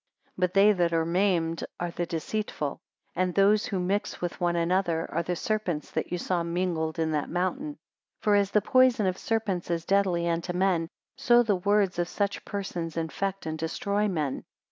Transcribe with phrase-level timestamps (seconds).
[0.35, 2.79] 226 But they that are maimed, are the deceitful;
[3.15, 7.11] and those who mix with one another, are the serpents that you saw mingled in
[7.11, 7.77] that mountain.
[8.23, 12.07] 227 For as the poison of serpents is deadly unto men, so the words of
[12.09, 14.43] such persons infect and destroy men.